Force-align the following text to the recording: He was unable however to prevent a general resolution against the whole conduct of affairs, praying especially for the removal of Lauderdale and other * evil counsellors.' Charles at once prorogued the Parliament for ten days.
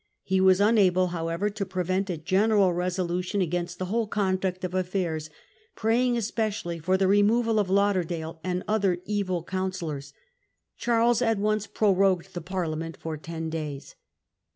He 0.23 0.41
was 0.41 0.59
unable 0.59 1.09
however 1.09 1.47
to 1.51 1.63
prevent 1.63 2.09
a 2.09 2.17
general 2.17 2.73
resolution 2.73 3.39
against 3.39 3.77
the 3.77 3.85
whole 3.85 4.07
conduct 4.07 4.63
of 4.63 4.73
affairs, 4.73 5.29
praying 5.75 6.17
especially 6.17 6.79
for 6.79 6.97
the 6.97 7.07
removal 7.07 7.59
of 7.59 7.69
Lauderdale 7.69 8.39
and 8.43 8.63
other 8.67 8.97
* 9.01 9.05
evil 9.19 9.43
counsellors.' 9.43 10.11
Charles 10.75 11.21
at 11.21 11.37
once 11.37 11.67
prorogued 11.67 12.33
the 12.33 12.41
Parliament 12.41 12.97
for 12.97 13.15
ten 13.15 13.51
days. 13.51 13.93